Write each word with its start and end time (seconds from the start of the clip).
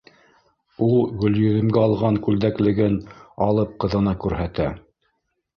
Ул 0.85 0.95
Гөлйөҙөмгә 1.23 1.83
алған 1.89 2.17
күлдәклеген 2.29 2.97
алып 3.49 3.77
ҡыҙына 3.85 4.15
күрһәтә: 4.25 4.71